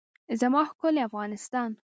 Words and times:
زما 0.41 0.61
ښکلی 0.69 1.01
افغانستان. 1.07 1.69